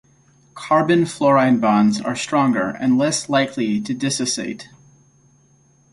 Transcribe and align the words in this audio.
Carbon-fluorine 0.55 1.59
bonds 1.59 2.01
are 2.01 2.15
stronger 2.15 2.69
and 2.69 2.97
less 2.97 3.29
likely 3.29 3.79
to 3.81 3.93
dissociate. 3.93 4.67